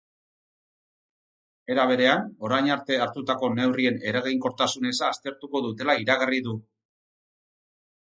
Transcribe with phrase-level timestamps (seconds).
[1.73, 6.55] Era berean, orain arte hartutako neurrien eraginkortasun eza aztertuko dutela iragarri du.